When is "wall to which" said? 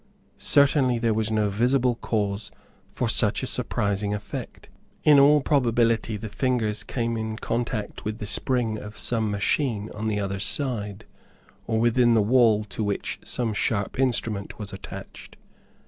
12.23-13.19